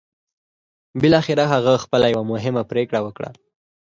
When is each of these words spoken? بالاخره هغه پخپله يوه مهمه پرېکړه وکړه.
بالاخره 1.01 1.43
هغه 1.53 1.69
پخپله 1.79 2.07
يوه 2.13 2.23
مهمه 2.33 2.63
پرېکړه 2.71 2.99
وکړه. 3.03 3.29